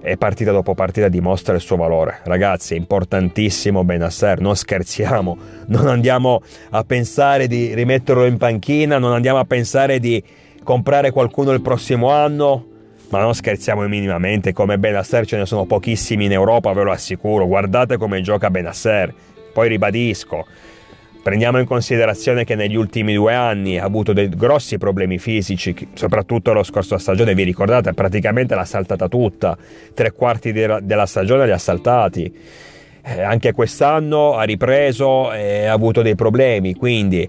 e 0.00 0.16
partita 0.16 0.52
dopo 0.52 0.72
partita 0.74 1.08
dimostra 1.08 1.54
il 1.54 1.60
suo 1.60 1.76
valore. 1.76 2.20
Ragazzi, 2.24 2.72
è 2.72 2.78
importantissimo 2.78 3.84
Benasser, 3.84 4.40
non 4.40 4.56
scherziamo, 4.56 5.36
non 5.66 5.86
andiamo 5.86 6.40
a 6.70 6.82
pensare 6.82 7.46
di 7.46 7.74
rimetterlo 7.74 8.24
in 8.24 8.38
panchina, 8.38 8.96
non 8.96 9.12
andiamo 9.12 9.40
a 9.40 9.44
pensare 9.44 9.98
di 9.98 10.24
comprare 10.62 11.10
qualcuno 11.10 11.52
il 11.52 11.60
prossimo 11.60 12.08
anno, 12.10 12.68
ma 13.10 13.20
non 13.20 13.34
scherziamo 13.34 13.86
minimamente, 13.86 14.54
come 14.54 14.78
Benasser 14.78 15.26
ce 15.26 15.36
ne 15.36 15.44
sono 15.44 15.66
pochissimi 15.66 16.24
in 16.24 16.32
Europa, 16.32 16.72
ve 16.72 16.84
lo 16.84 16.90
assicuro, 16.90 17.46
guardate 17.46 17.98
come 17.98 18.22
gioca 18.22 18.48
Benasser. 18.48 19.33
Poi 19.54 19.68
ribadisco, 19.68 20.44
Prendiamo 21.24 21.58
in 21.58 21.64
considerazione 21.64 22.44
che 22.44 22.54
negli 22.54 22.76
ultimi 22.76 23.14
due 23.14 23.32
anni 23.32 23.78
ha 23.78 23.84
avuto 23.84 24.12
dei 24.12 24.28
grossi 24.28 24.76
problemi 24.76 25.18
fisici, 25.18 25.74
soprattutto 25.94 26.52
lo 26.52 26.62
scorso 26.62 26.98
stagione, 26.98 27.34
vi 27.34 27.44
ricordate, 27.44 27.94
praticamente 27.94 28.54
l'ha 28.54 28.66
saltata 28.66 29.08
tutta, 29.08 29.56
tre 29.94 30.12
quarti 30.12 30.52
della 30.52 31.06
stagione 31.06 31.46
li 31.46 31.52
ha 31.52 31.56
saltati. 31.56 32.30
Eh, 33.02 33.22
anche 33.22 33.52
quest'anno 33.52 34.34
ha 34.34 34.42
ripreso 34.42 35.32
e 35.32 35.64
ha 35.64 35.72
avuto 35.72 36.02
dei 36.02 36.14
problemi, 36.14 36.74
quindi 36.74 37.26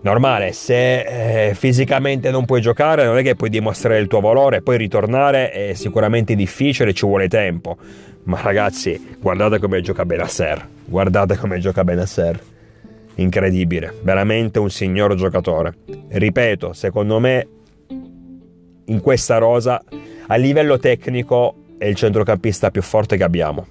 normale, 0.00 0.50
se 0.50 1.50
eh, 1.50 1.54
fisicamente 1.54 2.32
non 2.32 2.44
puoi 2.44 2.60
giocare 2.60 3.04
non 3.04 3.18
è 3.18 3.22
che 3.22 3.36
puoi 3.36 3.50
dimostrare 3.50 4.00
il 4.00 4.08
tuo 4.08 4.18
valore, 4.18 4.62
poi 4.62 4.76
ritornare 4.76 5.50
è 5.52 5.74
sicuramente 5.74 6.34
difficile, 6.34 6.92
ci 6.92 7.06
vuole 7.06 7.28
tempo. 7.28 7.76
Ma 8.24 8.40
ragazzi, 8.42 9.16
guardate 9.20 9.60
come 9.60 9.80
gioca 9.80 10.04
Benasser, 10.04 10.71
guardate 10.84 11.36
come 11.36 11.58
gioca 11.58 11.84
Benasser 11.84 12.40
incredibile, 13.16 13.94
veramente 14.02 14.58
un 14.58 14.70
signor 14.70 15.14
giocatore. 15.14 15.74
Ripeto, 16.08 16.72
secondo 16.72 17.18
me 17.18 17.48
in 18.86 19.00
questa 19.00 19.38
rosa 19.38 19.82
a 20.26 20.34
livello 20.36 20.78
tecnico 20.78 21.54
è 21.78 21.86
il 21.86 21.94
centrocampista 21.94 22.70
più 22.70 22.82
forte 22.82 23.16
che 23.16 23.24
abbiamo. 23.24 23.66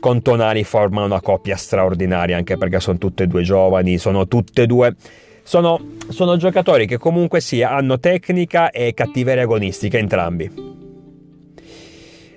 Con 0.00 0.22
Tonali 0.22 0.62
forma 0.62 1.02
una 1.02 1.20
coppia 1.20 1.56
straordinaria 1.56 2.36
anche 2.36 2.56
perché 2.56 2.78
sono 2.78 2.98
tutte 2.98 3.24
e 3.24 3.26
due 3.26 3.42
giovani, 3.42 3.98
sono 3.98 4.28
tutte 4.28 4.62
e 4.62 4.66
due 4.66 4.94
sono, 5.42 5.80
sono 6.08 6.36
giocatori 6.36 6.86
che 6.86 6.98
comunque 6.98 7.40
sì, 7.40 7.62
hanno 7.62 7.98
tecnica 7.98 8.70
e 8.70 8.92
cattiveria 8.92 9.44
agonistica 9.44 9.96
entrambi 9.96 10.76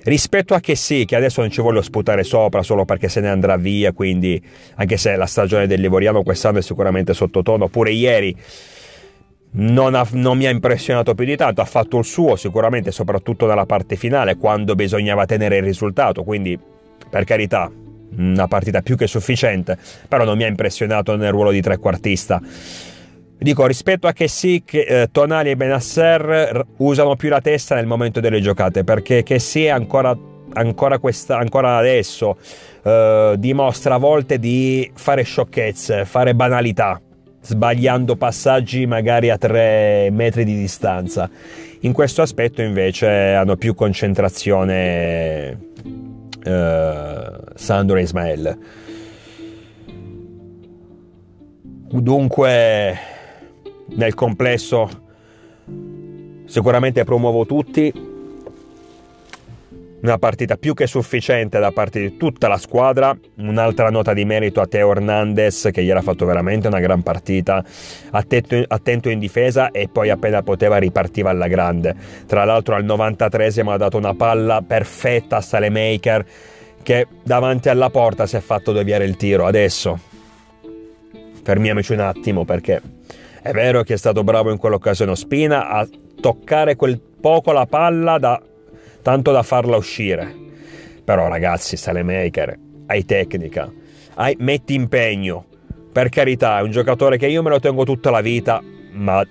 rispetto 0.04 0.54
a 0.54 0.60
che 0.60 0.76
sì, 0.76 1.06
che 1.06 1.16
adesso 1.16 1.42
non 1.42 1.50
ci 1.50 1.62
voglio 1.62 1.82
sputare 1.82 2.24
sopra 2.24 2.64
solo 2.64 2.86
perché 2.86 3.10
se 3.10 3.22
ne 3.22 3.30
andrà 3.30 3.58
via, 3.58 3.92
quindi 3.92 4.42
anche 4.76 4.98
se 4.98 5.16
la 5.16 5.26
stagione 5.26 5.68
del 5.68 5.82
Livoriano 5.82 6.24
quest'anno 6.24 6.60
è 6.60 6.62
sicuramente 6.62 7.14
sottotono, 7.14 7.68
pure 7.68 7.92
ieri 7.92 8.36
non, 9.54 9.96
ha, 9.96 10.08
non, 10.12 10.38
mi 10.38 10.46
ha 10.46 10.50
impressionato 10.50 11.14
più 11.14 11.26
di 11.26 11.36
tanto, 11.36 11.62
ha 11.62 11.66
fatto 11.66 11.98
il 11.98 12.06
suo 12.06 12.36
sicuramente, 12.36 12.92
soprattutto 12.92 13.48
nella 13.48 13.66
parte 13.66 13.96
finale, 13.96 14.38
quando 14.38 14.76
bisognava 14.76 15.26
tenere 15.26 15.58
il 15.58 15.64
risultato, 15.64 16.24
quindi 16.24 16.58
per 17.10 17.26
carità, 17.26 17.70
una 18.18 18.48
partita 18.48 18.82
più 18.82 18.96
che 18.96 19.08
sufficiente, 19.08 19.78
però 20.08 20.24
non 20.24 20.38
mi 20.38 20.44
ha 20.44 20.48
impressionato 20.48 21.16
nel 21.16 21.32
ruolo 21.32 21.52
di 21.52 21.62
trequartista. 21.62 22.42
Dico, 23.44 23.66
rispetto 23.66 24.06
a 24.06 24.12
che 24.14 24.28
sì, 24.28 24.62
che, 24.64 24.82
eh, 24.82 25.08
Tonali 25.12 25.50
e 25.50 25.56
Benasser 25.56 26.64
usano 26.78 27.16
più 27.16 27.28
la 27.30 27.42
testa 27.42 27.74
nel 27.74 27.88
momento 27.88 28.20
delle 28.20 28.40
giocate, 28.40 28.84
perché 28.84 29.24
che 29.24 29.40
sì 29.40 29.68
ancora, 29.68 30.16
ancora, 30.54 31.00
questa, 31.00 31.40
ancora 31.40 31.78
adesso 31.78 32.38
eh, 32.84 33.34
dimostra 33.40 33.96
a 33.96 33.98
volte 33.98 34.38
di 34.38 34.92
fare 34.94 35.24
sciocchezze, 35.24 36.06
fare 36.06 36.36
banalità, 36.36 37.02
sbagliando 37.42 38.16
passaggi 38.16 38.86
magari 38.86 39.32
a 39.32 39.40
tre 39.40 40.10
metri 40.12 40.44
di 40.44 40.56
distanza. 40.56 41.28
In 41.80 41.94
questo 41.94 42.22
aspetto 42.22 42.62
invece 42.62 43.08
hanno 43.08 43.56
più 43.56 43.74
concentrazione 43.74 45.58
eh, 46.44 47.32
Sandro 47.56 47.98
e 47.98 48.02
Ismael. 48.02 48.58
Dunque 51.90 53.20
nel 53.96 54.14
complesso 54.14 54.90
sicuramente 56.46 57.04
promuovo 57.04 57.46
tutti 57.46 58.10
una 60.02 60.18
partita 60.18 60.58
più 60.58 60.74
che 60.74 60.88
sufficiente 60.88 61.60
da 61.60 61.72
parte 61.72 62.00
di 62.00 62.18
tutta 62.18 62.48
la 62.48 62.58
squadra, 62.58 63.16
un'altra 63.38 63.90
nota 63.90 64.14
di 64.14 64.26
merito 64.26 64.60
a 64.60 64.66
Teo 64.66 64.90
Hernandez 64.92 65.70
che 65.72 65.84
gli 65.84 65.90
era 65.90 66.02
fatto 66.02 66.26
veramente 66.26 66.68
una 66.68 66.80
gran 66.80 67.04
partita, 67.04 67.64
attento, 68.10 68.64
attento 68.68 69.10
in 69.10 69.20
difesa 69.20 69.70
e 69.70 69.90
poi 69.92 70.10
appena 70.10 70.42
poteva 70.42 70.78
ripartiva 70.78 71.30
alla 71.30 71.48
grande. 71.48 71.96
Tra 72.26 72.46
l'altro 72.46 72.76
al 72.76 72.84
93esimo 72.84 73.70
ha 73.70 73.78
dato 73.78 73.98
una 73.98 74.16
palla 74.16 74.64
perfetta 74.66 75.38
a 75.38 75.42
Salemaker 75.42 76.26
che 76.82 77.06
davanti 77.24 77.70
alla 77.70 77.92
porta 77.92 78.26
si 78.26 78.38
è 78.38 78.42
fatto 78.42 78.72
deviare 78.72 79.06
il 79.06 79.18
tiro. 79.18 79.46
Adesso 79.46 80.00
fermiamoci 81.44 81.94
un 81.94 82.00
attimo 82.00 82.44
perché 82.44 82.82
è 83.42 83.52
vero 83.52 83.82
che 83.82 83.96
è 83.96 83.98
stato 83.98 84.24
bravo 84.24 84.52
in 84.52 84.58
quell'occasione 84.58 85.16
Spina 85.16 85.68
a 85.70 85.88
toccare 86.20 86.76
quel 86.76 87.00
poco 87.00 87.52
la 87.52 87.66
palla 87.66 88.20
da, 88.20 88.40
tanto 89.02 89.32
da 89.32 89.42
farla 89.42 89.78
uscire. 89.78 90.34
Però 91.04 91.28
ragazzi, 91.28 91.76
Salemaker, 91.76 92.58
hai 92.86 93.04
tecnica, 93.04 93.72
hai, 94.16 94.36
metti 94.40 94.76
impegno. 94.76 95.46
Per 95.92 96.10
carità, 96.10 96.60
è 96.60 96.62
un 96.62 96.70
giocatore 96.70 97.18
che 97.18 97.28
io 97.28 97.42
me 97.42 97.50
lo 97.50 97.60
tengo 97.60 97.84
tutta 97.84 98.12
la 98.12 98.22
vita, 98.22 98.62
ma 98.92 99.26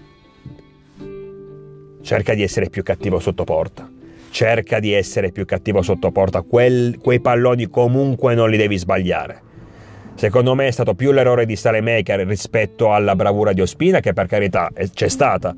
cerca 2.03 2.35
di 2.35 2.43
essere 2.43 2.69
più 2.69 2.83
cattivo 2.83 3.21
sotto 3.21 3.45
porta. 3.45 3.89
Cerca 4.31 4.81
di 4.81 4.93
essere 4.93 5.31
più 5.31 5.45
cattivo 5.45 5.83
sotto 5.83 6.11
porta. 6.11 6.43
Quel, 6.43 6.99
quei 7.01 7.21
palloni 7.21 7.69
comunque 7.69 8.35
non 8.35 8.51
li 8.51 8.57
devi 8.57 8.77
sbagliare. 8.77 9.43
Secondo 10.21 10.55
me 10.55 10.67
è 10.67 10.71
stato 10.71 10.93
più 10.93 11.13
l'errore 11.13 11.47
di 11.47 11.57
Salemaker 11.57 12.27
rispetto 12.27 12.93
alla 12.93 13.17
bravura 13.17 13.55
di 13.55 13.63
Ospina, 13.63 14.01
che 14.01 14.13
per 14.13 14.27
carità 14.27 14.69
c'è 14.93 15.09
stata 15.09 15.57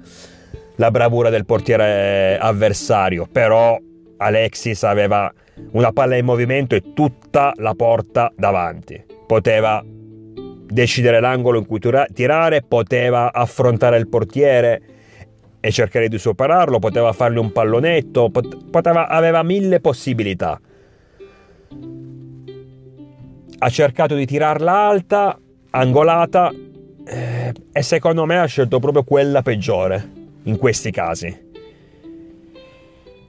la 0.77 0.91
bravura 0.93 1.31
del 1.31 1.45
portiere 1.45 2.39
avversario, 2.39 3.27
però 3.27 3.77
Alexis 4.19 4.85
aveva 4.85 5.33
una 5.73 5.91
palla 5.91 6.15
in 6.15 6.25
movimento 6.25 6.77
e 6.77 6.93
tutta 6.95 7.53
la 7.57 7.75
porta 7.75 8.31
davanti. 8.37 9.05
Poteva 9.27 9.83
decidere 9.85 11.19
l'angolo 11.19 11.59
in 11.59 11.67
cui 11.67 11.81
tirare, 12.13 12.63
poteva 12.63 13.33
affrontare 13.33 13.99
il 13.99 14.07
portiere 14.07 14.81
e 15.59 15.73
cercare 15.73 16.07
di 16.07 16.19
superarlo, 16.19 16.79
poteva 16.79 17.13
fargli 17.13 17.39
un 17.39 17.51
pallonetto, 17.51 18.31
poteva, 18.71 19.09
aveva 19.09 19.43
mille 19.43 19.81
possibilità 19.81 20.61
ha 23.65 23.69
cercato 23.69 24.17
di 24.17 24.27
tirarla 24.27 24.73
alta, 24.73 25.39
angolata, 25.71 26.53
eh, 27.07 27.53
e 27.73 27.83
secondo 27.83 28.25
me 28.25 28.41
ha 28.41 28.47
scelto 28.47 28.81
proprio 28.81 29.05
quella 29.05 29.41
peggiore 29.43 30.11
in 30.43 30.57
questi 30.57 30.91
casi. 30.91 31.51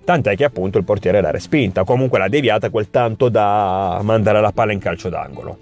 Tant'è 0.03 0.35
che 0.35 0.43
appunto 0.43 0.79
il 0.79 0.85
portiere 0.85 1.21
l'ha 1.21 1.29
respinta, 1.29 1.83
comunque 1.83 2.17
l'ha 2.17 2.29
deviata 2.29 2.71
quel 2.71 2.89
tanto 2.89 3.29
da 3.29 3.99
mandare 4.01 4.41
la 4.41 4.51
palla 4.51 4.71
in 4.71 4.79
calcio 4.79 5.09
d'angolo. 5.09 5.59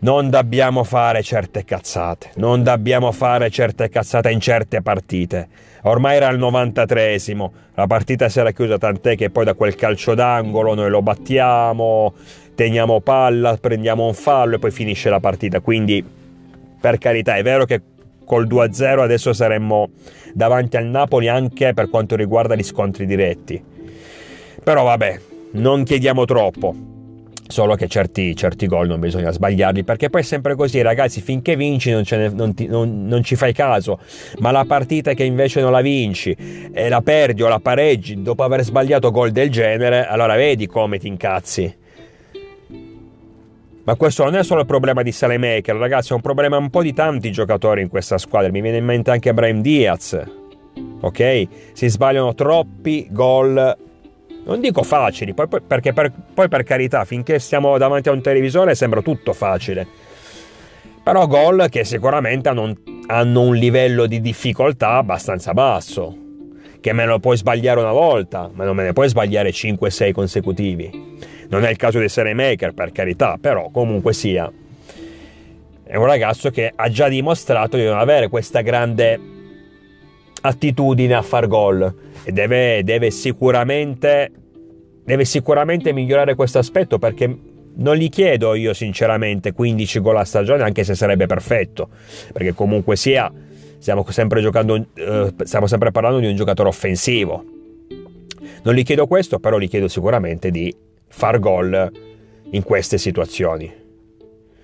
Non 0.00 0.28
dobbiamo 0.28 0.82
fare 0.82 1.22
certe 1.22 1.64
cazzate, 1.64 2.32
non 2.36 2.64
dobbiamo 2.64 3.12
fare 3.12 3.48
certe 3.48 3.88
cazzate 3.88 4.30
in 4.32 4.40
certe 4.40 4.82
partite. 4.82 5.48
Ormai 5.82 6.16
era 6.16 6.28
il 6.30 6.38
93esimo, 6.38 7.50
la 7.74 7.86
partita 7.86 8.28
si 8.28 8.40
era 8.40 8.50
chiusa 8.50 8.76
tant'è 8.76 9.14
che 9.16 9.30
poi 9.30 9.44
da 9.44 9.54
quel 9.54 9.76
calcio 9.76 10.14
d'angolo 10.14 10.74
noi 10.74 10.90
lo 10.90 11.00
battiamo, 11.00 12.14
teniamo 12.60 13.00
palla, 13.00 13.56
prendiamo 13.56 14.04
un 14.04 14.12
fallo 14.12 14.56
e 14.56 14.58
poi 14.58 14.70
finisce 14.70 15.08
la 15.08 15.18
partita. 15.18 15.60
Quindi, 15.60 16.04
per 16.78 16.98
carità, 16.98 17.36
è 17.36 17.42
vero 17.42 17.64
che 17.64 17.80
col 18.26 18.46
2-0 18.46 18.98
adesso 18.98 19.32
saremmo 19.32 19.88
davanti 20.34 20.76
al 20.76 20.84
Napoli 20.84 21.28
anche 21.28 21.72
per 21.72 21.88
quanto 21.88 22.16
riguarda 22.16 22.54
gli 22.54 22.62
scontri 22.62 23.06
diretti. 23.06 23.64
Però 24.62 24.84
vabbè, 24.84 25.20
non 25.52 25.84
chiediamo 25.84 26.26
troppo. 26.26 26.74
Solo 27.46 27.76
che 27.76 27.88
certi, 27.88 28.36
certi 28.36 28.66
gol 28.66 28.88
non 28.88 29.00
bisogna 29.00 29.30
sbagliarli, 29.30 29.82
perché 29.82 30.10
poi 30.10 30.20
è 30.20 30.24
sempre 30.24 30.54
così, 30.54 30.82
ragazzi, 30.82 31.22
finché 31.22 31.56
vinci 31.56 31.90
non, 31.90 32.02
ne, 32.10 32.28
non, 32.28 32.54
ti, 32.54 32.66
non, 32.66 33.06
non, 33.06 33.24
ci 33.24 33.36
fai 33.36 33.54
caso, 33.54 33.98
ma 34.40 34.50
la 34.50 34.66
partita 34.66 35.14
che 35.14 35.24
invece 35.24 35.62
non 35.62 35.72
la 35.72 35.80
vinci 35.80 36.36
e 36.72 36.90
la 36.90 37.00
perdi 37.00 37.42
o 37.42 37.48
la 37.48 37.58
pareggi 37.58 38.20
dopo 38.20 38.42
aver 38.42 38.62
sbagliato 38.64 39.10
gol 39.10 39.30
del 39.30 39.50
genere, 39.50 40.06
allora 40.06 40.36
vedi 40.36 40.66
come 40.66 40.98
ti 40.98 41.08
incazzi. 41.08 41.79
Ma 43.90 43.96
questo 43.96 44.22
non 44.22 44.36
è 44.36 44.44
solo 44.44 44.60
il 44.60 44.66
problema 44.66 45.02
di 45.02 45.10
Salemaker, 45.10 45.74
ragazzi, 45.74 46.12
è 46.12 46.14
un 46.14 46.20
problema 46.20 46.56
un 46.56 46.70
po' 46.70 46.80
di 46.80 46.92
tanti 46.92 47.32
giocatori 47.32 47.82
in 47.82 47.88
questa 47.88 48.18
squadra. 48.18 48.48
Mi 48.52 48.60
viene 48.60 48.76
in 48.76 48.84
mente 48.84 49.10
anche 49.10 49.34
Brian 49.34 49.62
Diaz, 49.62 50.16
ok? 51.00 51.48
Si 51.72 51.88
sbagliano 51.88 52.32
troppi 52.34 53.08
gol, 53.10 53.76
non 54.44 54.60
dico 54.60 54.84
facili, 54.84 55.34
poi, 55.34 55.48
poi, 55.48 55.60
perché 55.66 55.92
per, 55.92 56.12
poi 56.32 56.48
per 56.48 56.62
carità, 56.62 57.04
finché 57.04 57.40
siamo 57.40 57.76
davanti 57.78 58.10
a 58.10 58.12
un 58.12 58.22
televisore 58.22 58.76
sembra 58.76 59.02
tutto 59.02 59.32
facile. 59.32 59.84
Però 61.02 61.26
gol 61.26 61.66
che 61.68 61.82
sicuramente 61.82 62.48
hanno, 62.48 62.72
hanno 63.06 63.40
un 63.40 63.56
livello 63.56 64.06
di 64.06 64.20
difficoltà 64.20 64.98
abbastanza 64.98 65.52
basso. 65.52 66.16
Che 66.78 66.92
me 66.92 67.06
lo 67.06 67.18
puoi 67.18 67.36
sbagliare 67.36 67.80
una 67.80 67.90
volta, 67.90 68.48
ma 68.54 68.64
non 68.64 68.76
me 68.76 68.84
ne 68.84 68.92
puoi 68.92 69.08
sbagliare 69.08 69.50
5-6 69.50 70.12
consecutivi. 70.12 71.18
Non 71.50 71.64
è 71.64 71.70
il 71.70 71.76
caso 71.76 71.98
di 71.98 72.04
essere 72.04 72.32
maker, 72.32 72.72
per 72.72 72.92
carità, 72.92 73.36
però 73.40 73.70
comunque 73.70 74.12
sia. 74.12 74.50
È 75.82 75.96
un 75.96 76.06
ragazzo 76.06 76.50
che 76.50 76.72
ha 76.74 76.88
già 76.88 77.08
dimostrato 77.08 77.76
di 77.76 77.84
non 77.84 77.98
avere 77.98 78.28
questa 78.28 78.60
grande 78.60 79.18
attitudine 80.42 81.14
a 81.14 81.22
far 81.22 81.48
gol 81.48 81.94
e 82.22 82.30
deve, 82.30 82.82
deve, 82.84 83.10
sicuramente, 83.10 84.30
deve 85.04 85.24
sicuramente 85.24 85.92
migliorare 85.92 86.36
questo 86.36 86.58
aspetto 86.58 87.00
perché 87.00 87.36
non 87.72 87.96
gli 87.96 88.08
chiedo 88.08 88.54
io 88.54 88.72
sinceramente 88.72 89.52
15 89.52 90.00
gol 90.00 90.18
a 90.18 90.24
stagione 90.24 90.62
anche 90.62 90.84
se 90.84 90.94
sarebbe 90.94 91.26
perfetto 91.26 91.88
perché 92.32 92.52
comunque 92.52 92.96
sia 92.96 93.32
stiamo 93.78 94.04
sempre, 94.10 94.40
giocando, 94.40 94.74
eh, 94.94 95.32
stiamo 95.44 95.66
sempre 95.66 95.90
parlando 95.90 96.18
di 96.18 96.26
un 96.26 96.34
giocatore 96.34 96.68
offensivo 96.68 97.44
non 98.62 98.74
gli 98.74 98.82
chiedo 98.82 99.06
questo 99.06 99.38
però 99.38 99.58
gli 99.58 99.68
chiedo 99.68 99.86
sicuramente 99.86 100.50
di 100.50 100.74
far 101.10 101.38
gol 101.38 101.90
in 102.50 102.62
queste 102.62 102.96
situazioni 102.96 103.78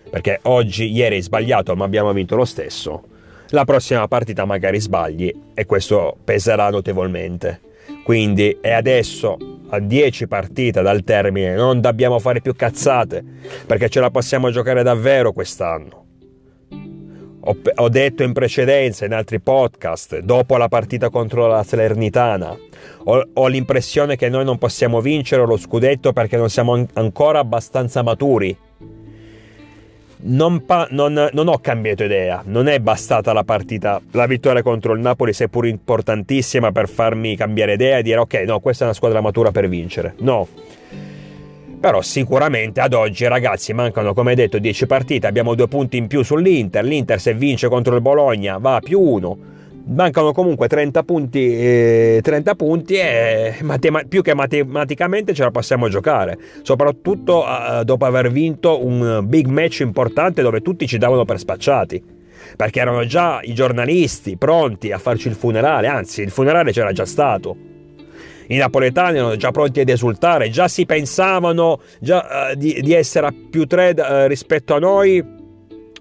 perché 0.08 0.38
oggi, 0.42 0.90
ieri 0.90 1.16
hai 1.16 1.22
sbagliato 1.22 1.76
ma 1.76 1.84
abbiamo 1.84 2.12
vinto 2.12 2.36
lo 2.36 2.44
stesso 2.44 3.14
la 3.50 3.64
prossima 3.64 4.08
partita 4.08 4.44
magari 4.44 4.80
sbagli 4.80 5.32
e 5.54 5.66
questo 5.66 6.16
peserà 6.24 6.68
notevolmente. 6.70 7.60
Quindi 8.02 8.58
è 8.60 8.72
adesso 8.72 9.36
a 9.68 9.78
10 9.78 10.26
partite 10.26 10.82
dal 10.82 11.02
termine, 11.04 11.54
non 11.54 11.80
dobbiamo 11.80 12.18
fare 12.18 12.40
più 12.40 12.54
cazzate 12.54 13.22
perché 13.66 13.88
ce 13.88 14.00
la 14.00 14.10
possiamo 14.10 14.50
giocare 14.50 14.82
davvero 14.82 15.32
quest'anno. 15.32 16.05
Ho, 17.48 17.56
ho 17.76 17.88
detto 17.88 18.24
in 18.24 18.32
precedenza, 18.32 19.04
in 19.04 19.12
altri 19.12 19.40
podcast, 19.40 20.18
dopo 20.18 20.56
la 20.56 20.66
partita 20.66 21.10
contro 21.10 21.46
la 21.46 21.62
Salernitana, 21.62 22.56
ho, 23.04 23.28
ho 23.32 23.46
l'impressione 23.46 24.16
che 24.16 24.28
noi 24.28 24.44
non 24.44 24.58
possiamo 24.58 25.00
vincere 25.00 25.46
lo 25.46 25.56
scudetto 25.56 26.12
perché 26.12 26.36
non 26.36 26.50
siamo 26.50 26.74
an- 26.74 26.88
ancora 26.94 27.38
abbastanza 27.38 28.02
maturi 28.02 28.56
non, 30.18 30.64
pa- 30.64 30.88
non, 30.90 31.28
non, 31.32 31.48
ho 31.48 31.58
cambiato 31.58 32.04
idea, 32.04 32.42
non 32.46 32.68
è 32.68 32.80
bastata 32.80 33.32
la 33.32 33.44
partita, 33.44 34.00
la 34.12 34.26
vittoria 34.26 34.62
contro 34.62 34.92
il 34.94 35.00
Napoli, 35.00 35.32
seppur 35.32 35.66
importantissima 35.66 36.72
per 36.72 36.88
farmi 36.88 37.36
cambiare 37.36 37.74
idea 37.74 37.98
e 37.98 38.02
dire 38.02 38.18
ok, 38.18 38.34
no, 38.46 38.60
questa 38.60 38.84
è 38.84 38.86
una 38.86 38.96
squadra 38.96 39.20
matura 39.20 39.50
per 39.50 39.68
vincere. 39.68 40.14
No. 40.18 40.48
Però 41.86 42.02
sicuramente 42.02 42.80
ad 42.80 42.94
oggi 42.94 43.28
ragazzi 43.28 43.72
mancano 43.72 44.12
come 44.12 44.34
detto 44.34 44.58
10 44.58 44.86
partite, 44.86 45.28
abbiamo 45.28 45.54
due 45.54 45.68
punti 45.68 45.96
in 45.96 46.08
più 46.08 46.24
sull'Inter, 46.24 46.82
l'Inter 46.84 47.20
se 47.20 47.32
vince 47.32 47.68
contro 47.68 47.94
il 47.94 48.00
Bologna 48.00 48.58
va 48.58 48.74
a 48.74 48.80
più 48.80 48.98
1 49.00 49.38
mancano 49.90 50.32
comunque 50.32 50.66
30 50.66 51.04
punti, 51.04 51.38
eh, 51.38 52.18
30 52.24 52.56
punti 52.56 52.94
e 52.94 53.58
matema- 53.62 54.02
più 54.02 54.20
che 54.22 54.34
matematicamente 54.34 55.32
ce 55.32 55.44
la 55.44 55.52
possiamo 55.52 55.88
giocare, 55.88 56.36
soprattutto 56.62 57.44
eh, 57.46 57.84
dopo 57.84 58.04
aver 58.04 58.32
vinto 58.32 58.84
un 58.84 59.20
big 59.22 59.46
match 59.46 59.78
importante 59.78 60.42
dove 60.42 60.62
tutti 60.62 60.88
ci 60.88 60.98
davano 60.98 61.24
per 61.24 61.38
spacciati, 61.38 62.02
perché 62.56 62.80
erano 62.80 63.06
già 63.06 63.38
i 63.44 63.54
giornalisti 63.54 64.36
pronti 64.36 64.90
a 64.90 64.98
farci 64.98 65.28
il 65.28 65.36
funerale, 65.36 65.86
anzi 65.86 66.22
il 66.22 66.30
funerale 66.30 66.72
c'era 66.72 66.90
già 66.90 67.04
stato. 67.04 67.74
I 68.48 68.56
napoletani 68.56 69.18
erano 69.18 69.36
già 69.36 69.50
pronti 69.50 69.80
ad 69.80 69.88
esultare, 69.88 70.50
già 70.50 70.68
si 70.68 70.86
pensavano 70.86 71.80
già, 72.00 72.50
uh, 72.50 72.54
di, 72.54 72.80
di, 72.80 72.92
essere 72.92 73.26
a 73.26 73.34
più 73.50 73.66
tre 73.66 73.94
uh, 73.96 74.26
rispetto 74.26 74.74
a 74.74 74.78
noi 74.78 75.24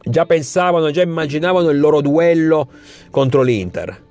già 0.03 0.25
pensavano, 0.25 0.91
già 0.91 1.01
immaginavano 1.01 1.69
il 1.69 1.79
loro 1.79 2.01
duello 2.01 2.69
contro 3.09 3.41
l'Inter 3.41 4.03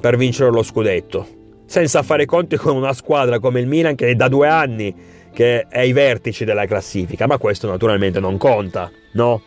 per 0.00 0.16
vincere 0.16 0.50
lo 0.50 0.62
scudetto, 0.62 1.26
senza 1.66 2.02
fare 2.02 2.26
conti 2.26 2.56
con 2.56 2.76
una 2.76 2.92
squadra 2.92 3.38
come 3.38 3.60
il 3.60 3.66
Milan 3.66 3.94
che 3.94 4.08
è 4.08 4.14
da 4.14 4.28
due 4.28 4.48
anni 4.48 4.94
che 5.32 5.62
è 5.62 5.78
ai 5.80 5.92
vertici 5.92 6.44
della 6.44 6.66
classifica, 6.66 7.26
ma 7.26 7.38
questo 7.38 7.68
naturalmente 7.68 8.20
non 8.20 8.36
conta, 8.36 8.90
no? 9.12 9.42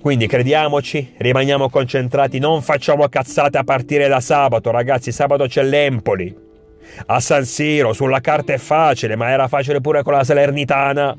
Quindi 0.00 0.26
crediamoci, 0.26 1.14
rimaniamo 1.16 1.68
concentrati, 1.68 2.38
non 2.38 2.62
facciamo 2.62 3.08
cazzate 3.08 3.58
a 3.58 3.64
partire 3.64 4.08
da 4.08 4.20
sabato, 4.20 4.70
ragazzi, 4.70 5.10
sabato 5.10 5.46
c'è 5.46 5.62
l'Empoli. 5.62 6.44
A 7.06 7.20
San 7.20 7.44
Siro, 7.44 7.92
sulla 7.92 8.20
carta 8.20 8.52
è 8.52 8.58
facile, 8.58 9.16
ma 9.16 9.30
era 9.30 9.48
facile 9.48 9.80
pure 9.80 10.02
con 10.02 10.12
la 10.12 10.24
Salernitana 10.24 11.16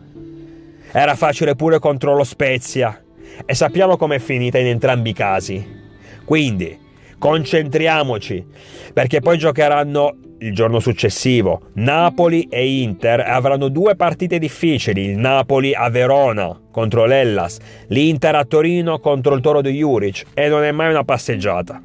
era 0.92 1.16
facile 1.16 1.56
pure 1.56 1.80
contro 1.80 2.16
lo 2.16 2.24
Spezia 2.24 3.04
e 3.46 3.54
sappiamo 3.54 3.98
com'è 3.98 4.20
finita 4.20 4.58
in 4.58 4.68
entrambi 4.68 5.10
i 5.10 5.14
casi. 5.14 5.86
Quindi 6.24 6.80
concentriamoci 7.18 8.46
perché 8.94 9.20
poi 9.20 9.38
giocheranno 9.38 10.16
il 10.40 10.54
giorno 10.54 10.80
successivo 10.80 11.70
Napoli 11.74 12.48
e 12.50 12.82
Inter 12.82 13.22
avranno 13.22 13.70
due 13.70 13.96
partite 13.96 14.40
difficili, 14.40 15.06
il 15.06 15.18
Napoli 15.18 15.74
a 15.74 15.90
Verona 15.90 16.60
contro 16.72 17.06
l'Ellas, 17.06 17.58
l'Inter 17.88 18.36
a 18.36 18.46
Torino 18.46 19.00
contro 19.00 19.34
il 19.34 19.42
Toro 19.42 19.62
di 19.62 19.72
Juric 19.72 20.26
e 20.34 20.48
non 20.48 20.64
è 20.64 20.72
mai 20.72 20.90
una 20.92 21.04
passeggiata. 21.04 21.82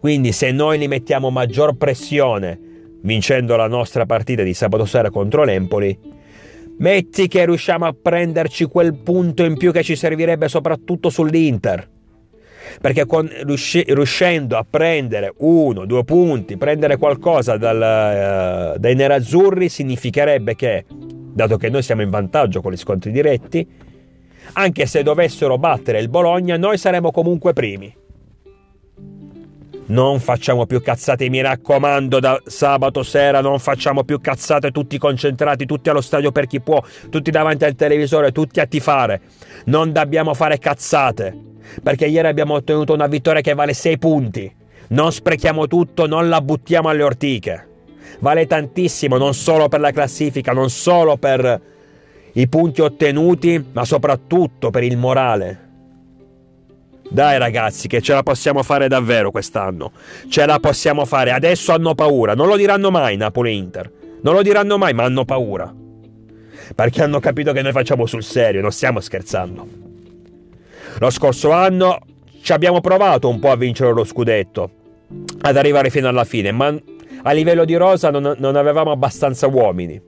Quindi 0.00 0.32
se 0.32 0.52
noi 0.52 0.78
li 0.78 0.88
mettiamo 0.88 1.30
maggior 1.30 1.76
pressione 1.76 2.58
vincendo 3.02 3.56
la 3.56 3.68
nostra 3.68 4.06
partita 4.06 4.42
di 4.42 4.54
sabato 4.54 4.84
sera 4.84 5.10
contro 5.10 5.44
l'Empoli, 5.44 6.14
Metti 6.78 7.26
che 7.26 7.46
riusciamo 7.46 7.86
a 7.86 7.96
prenderci 8.00 8.66
quel 8.66 8.94
punto 8.94 9.44
in 9.44 9.56
più 9.56 9.72
che 9.72 9.82
ci 9.82 9.96
servirebbe 9.96 10.46
soprattutto 10.46 11.08
sull'Inter. 11.08 11.88
Perché 12.80 13.06
con, 13.06 13.30
riuscendo 13.44 14.56
a 14.56 14.66
prendere 14.68 15.32
uno, 15.38 15.84
due 15.84 16.04
punti, 16.04 16.56
prendere 16.56 16.96
qualcosa 16.96 17.56
dal, 17.56 18.74
uh, 18.74 18.78
dai 18.78 18.94
nerazzurri, 18.94 19.68
significherebbe 19.68 20.54
che, 20.54 20.84
dato 20.88 21.56
che 21.56 21.68
noi 21.68 21.82
siamo 21.82 22.02
in 22.02 22.10
vantaggio 22.10 22.60
con 22.60 22.72
gli 22.72 22.76
scontri 22.76 23.10
diretti, 23.10 23.66
anche 24.52 24.86
se 24.86 25.02
dovessero 25.02 25.58
battere 25.58 25.98
il 26.00 26.08
Bologna, 26.08 26.56
noi 26.56 26.78
saremo 26.78 27.10
comunque 27.10 27.52
primi. 27.52 27.94
Non 29.88 30.18
facciamo 30.18 30.66
più 30.66 30.82
cazzate, 30.82 31.28
mi 31.28 31.40
raccomando, 31.40 32.18
da 32.18 32.40
sabato 32.44 33.04
sera 33.04 33.40
non 33.40 33.60
facciamo 33.60 34.02
più 34.02 34.20
cazzate 34.20 34.72
tutti 34.72 34.98
concentrati, 34.98 35.64
tutti 35.64 35.88
allo 35.88 36.00
stadio 36.00 36.32
per 36.32 36.46
chi 36.46 36.60
può, 36.60 36.82
tutti 37.08 37.30
davanti 37.30 37.64
al 37.64 37.76
televisore, 37.76 38.32
tutti 38.32 38.58
a 38.58 38.66
tifare. 38.66 39.20
Non 39.66 39.92
dobbiamo 39.92 40.34
fare 40.34 40.58
cazzate, 40.58 41.36
perché 41.82 42.06
ieri 42.06 42.28
abbiamo 42.28 42.54
ottenuto 42.54 42.92
una 42.92 43.06
vittoria 43.06 43.40
che 43.40 43.54
vale 43.54 43.74
6 43.74 43.98
punti. 43.98 44.54
Non 44.88 45.12
sprechiamo 45.12 45.66
tutto, 45.66 46.06
non 46.06 46.28
la 46.28 46.40
buttiamo 46.40 46.88
alle 46.88 47.02
ortiche. 47.02 47.68
Vale 48.20 48.46
tantissimo, 48.46 49.16
non 49.16 49.34
solo 49.34 49.68
per 49.68 49.80
la 49.80 49.90
classifica, 49.90 50.52
non 50.52 50.70
solo 50.70 51.16
per 51.16 51.60
i 52.32 52.48
punti 52.48 52.80
ottenuti, 52.80 53.64
ma 53.72 53.84
soprattutto 53.84 54.70
per 54.70 54.82
il 54.82 54.96
morale. 54.96 55.64
Dai 57.08 57.38
ragazzi, 57.38 57.88
che 57.88 58.00
ce 58.00 58.12
la 58.12 58.22
possiamo 58.22 58.62
fare 58.62 58.88
davvero 58.88 59.30
quest'anno. 59.30 59.92
Ce 60.28 60.44
la 60.44 60.58
possiamo 60.58 61.04
fare. 61.04 61.30
Adesso 61.30 61.72
hanno 61.72 61.94
paura. 61.94 62.34
Non 62.34 62.48
lo 62.48 62.56
diranno 62.56 62.90
mai 62.90 63.16
Napoli 63.16 63.56
Inter. 63.56 63.90
Non 64.22 64.34
lo 64.34 64.42
diranno 64.42 64.76
mai, 64.76 64.92
ma 64.92 65.04
hanno 65.04 65.24
paura. 65.24 65.72
Perché 66.74 67.02
hanno 67.02 67.20
capito 67.20 67.52
che 67.52 67.62
noi 67.62 67.72
facciamo 67.72 68.06
sul 68.06 68.24
serio, 68.24 68.60
non 68.60 68.72
stiamo 68.72 68.98
scherzando. 69.00 69.85
Lo 70.98 71.10
scorso 71.10 71.50
anno 71.50 71.98
ci 72.40 72.52
abbiamo 72.52 72.80
provato 72.80 73.28
un 73.28 73.38
po' 73.38 73.50
a 73.50 73.56
vincere 73.56 73.92
lo 73.92 74.04
scudetto, 74.04 74.70
ad 75.42 75.56
arrivare 75.56 75.90
fino 75.90 76.08
alla 76.08 76.24
fine, 76.24 76.52
ma 76.52 76.74
a 77.22 77.32
livello 77.32 77.66
di 77.66 77.74
rosa 77.74 78.10
non, 78.10 78.34
non 78.38 78.56
avevamo 78.56 78.92
abbastanza 78.92 79.46
uomini. 79.46 80.00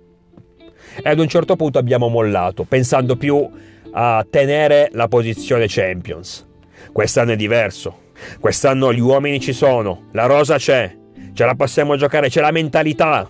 E 1.03 1.09
ad 1.09 1.19
un 1.19 1.29
certo 1.29 1.57
punto 1.57 1.79
abbiamo 1.79 2.09
mollato, 2.09 2.65
pensando 2.65 3.17
più 3.17 3.47
a 3.91 4.27
tenere 4.29 4.89
la 4.93 5.09
posizione 5.09 5.67
Champions. 5.69 6.47
Quest'anno 6.91 7.33
è 7.33 7.37
diverso. 7.37 8.07
Quest'anno 8.41 8.93
gli 8.93 9.01
uomini 9.01 9.41
ci 9.41 9.53
sono, 9.53 10.07
la 10.13 10.25
rosa 10.25 10.57
c'è, 10.57 10.97
ce 11.35 11.45
la 11.45 11.55
possiamo 11.55 11.97
giocare, 11.97 12.31
c'è 12.31 12.41
la 12.41 12.51
mentalità. 12.51 13.29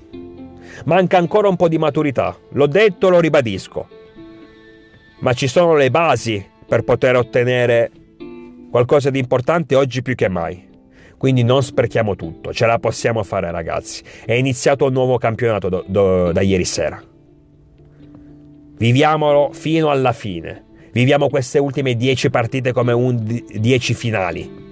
Manca 0.85 1.19
ancora 1.19 1.49
un 1.49 1.57
po' 1.57 1.69
di 1.69 1.77
maturità, 1.77 2.37
l'ho 2.51 2.67
detto, 2.67 3.09
lo 3.09 3.19
ribadisco. 3.19 3.89
Ma 5.21 5.33
ci 5.33 5.49
sono 5.49 5.75
le 5.75 5.91
basi 5.91 6.57
per 6.69 6.83
poter 6.83 7.17
ottenere 7.17 7.91
qualcosa 8.71 9.09
di 9.09 9.19
importante 9.19 9.75
oggi 9.75 10.03
più 10.03 10.15
che 10.15 10.29
mai. 10.29 10.67
Quindi 11.17 11.43
non 11.43 11.63
sprechiamo 11.63 12.15
tutto, 12.15 12.53
ce 12.53 12.67
la 12.67 12.79
possiamo 12.79 13.25
fare 13.25 13.51
ragazzi. 13.51 14.03
È 14.25 14.35
iniziato 14.35 14.85
un 14.85 14.93
nuovo 14.93 15.19
campionato 15.19 15.69
do, 15.69 15.85
do, 15.89 16.31
da 16.31 16.43
ieri 16.43 16.65
sera. 16.65 17.03
Viviamolo 18.77 19.51
fino 19.53 19.91
alla 19.91 20.13
fine. 20.13 20.67
Viviamo 20.93 21.29
queste 21.29 21.59
ultime 21.59 21.97
10 21.97 22.31
partite 22.31 22.73
come 22.73 22.93
un 22.93 23.43
10 23.53 23.95
finali. 23.95 24.67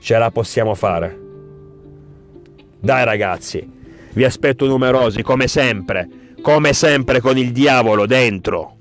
Ce 0.00 0.16
la 0.16 0.30
possiamo 0.30 0.74
fare. 0.74 1.18
Dai 2.78 3.04
ragazzi, 3.04 3.68
vi 4.12 4.24
aspetto 4.24 4.66
numerosi 4.66 5.22
come 5.22 5.48
sempre, 5.48 6.08
come 6.40 6.72
sempre 6.72 7.20
con 7.20 7.36
il 7.36 7.50
diavolo 7.50 8.06
dentro. 8.06 8.75